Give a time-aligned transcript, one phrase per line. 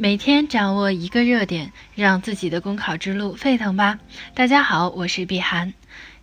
[0.00, 3.98] 每天掌握一个热点，让自己的公考之路沸腾吧！
[4.32, 5.74] 大家好，我是碧涵，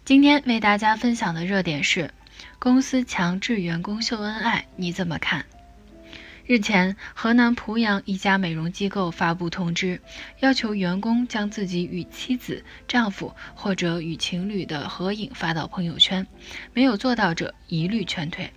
[0.05, 2.09] 今天为大家分享的热点是：
[2.57, 5.45] 公司强制员工秀恩爱，你怎么看？
[6.45, 9.99] 日前，河南濮阳一家美容机构发布通知，
[10.39, 16.25] 要求员工将自己与妻子、丈夫或者与情侣的合影发到朋友圈，
[16.71, 18.49] 没有做到者一律劝退。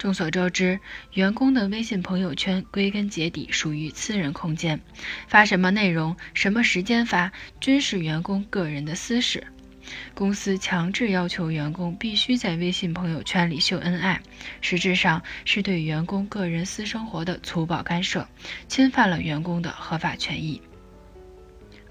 [0.00, 0.80] 众所周知，
[1.12, 4.80] 员工的微信朋友圈归根结底属于私人空间，
[5.28, 9.46] 发什么内容、什么时间发，均是员工个人的私事。
[10.14, 14.22] 公司强制要求员工必须在微信朋友圈里秀恩爱，
[14.62, 18.26] 实质上是对员工个人私生活的粗暴干涉，
[18.68, 20.62] 侵犯了员工的合法权益。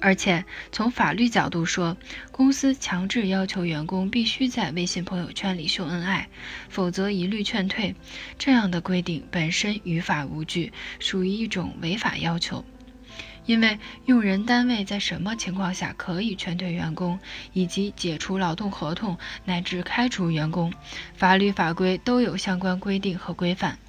[0.01, 1.97] 而且从法律角度说，
[2.31, 6.29] 公司强制要求员工必须在微信朋友圈里秀恩爱，
[6.69, 7.95] 否则一律劝退。
[8.37, 12.63] 这样的规定本身于法无据，属于一种违法要求。
[13.45, 17.19] 因为用人单位在什么情况下可以劝退员工，
[17.53, 20.71] 以及解除劳动合同乃至开除员工，
[21.15, 23.79] 法律法规都有相关规定和规范，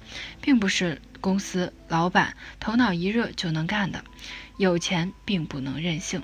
[0.41, 4.03] 并不是公司老板头脑一热就能干的。
[4.57, 6.21] 有钱并不能任性。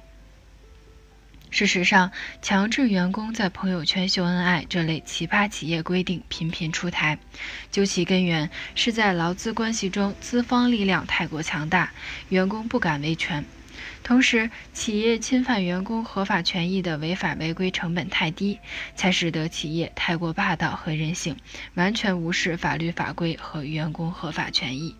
[1.49, 7.17] 事实上，强制员工在朋友圈秀恩爱这类奇葩企业规定频频出台，
[7.71, 11.93] 究其根源是在劳资关系中资方力量太过强大，
[12.27, 13.43] 员工不敢维权；
[14.03, 18.59] 同时，企业侵犯员工合法权益的违法违规成本太低，
[18.95, 21.35] 才使得企业太过霸道和任性，
[21.75, 24.95] 完全无视法律法规和员工合法权益。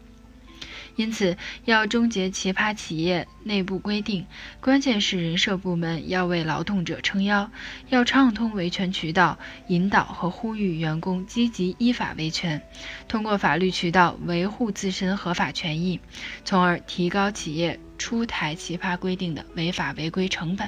[0.97, 4.25] 因此，要终结奇葩企业内部规定，
[4.59, 7.49] 关键是人社部门要为劳动者撑腰，
[7.89, 9.37] 要畅通维权渠道，
[9.67, 12.61] 引导和呼吁员工积极依法维权，
[13.07, 15.99] 通过法律渠道维护自身合法权益，
[16.43, 20.67] 从而提高企业出台奇葩规定的违法违规成本。